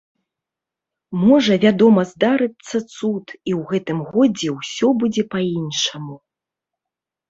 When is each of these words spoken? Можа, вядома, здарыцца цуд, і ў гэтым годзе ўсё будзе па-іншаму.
Можа, 1.23 1.53
вядома, 1.65 2.01
здарыцца 2.13 2.77
цуд, 2.95 3.27
і 3.49 3.51
ў 3.59 3.63
гэтым 3.75 3.99
годзе 4.11 4.49
ўсё 4.59 4.87
будзе 5.01 5.23
па-іншаму. 5.39 6.23